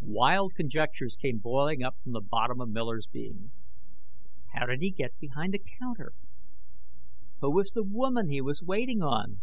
[0.00, 3.52] Wild conjectures came boiling up from the bottom of Miller's being.
[4.52, 6.10] How did he get behind the counter?
[7.40, 9.40] Who was the woman he was waiting on?